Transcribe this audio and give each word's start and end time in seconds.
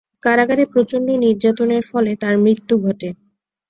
কারাগারে 0.23 0.63
প্রচণ্ড 0.65 1.07
নির্যাতনের 1.23 1.83
ফলে 1.91 2.11
তার 2.21 2.35
মৃত্যু 2.37 2.75
ঘটে। 2.79 3.09